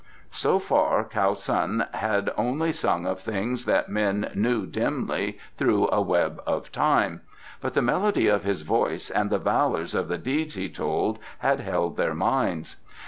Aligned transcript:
So 0.31 0.57
far 0.57 1.03
Kiau 1.03 1.35
Sun 1.35 1.85
had 1.93 2.31
only 2.35 2.71
sung 2.71 3.05
of 3.05 3.19
things 3.19 3.65
that 3.65 3.87
men 3.87 4.31
knew 4.33 4.65
dimly 4.65 5.37
through 5.57 5.89
a 5.91 6.01
web 6.01 6.41
of 6.47 6.71
time, 6.71 7.21
but 7.61 7.75
the 7.75 7.83
melody 7.83 8.25
of 8.27 8.43
his 8.43 8.63
voice 8.63 9.11
and 9.11 9.29
the 9.29 9.37
valours 9.37 9.93
of 9.93 10.07
the 10.07 10.17
deeds 10.17 10.55
he 10.55 10.69
told 10.69 11.19
had 11.41 11.59
held 11.59 11.97
their 11.97 12.15
minds. 12.15 12.77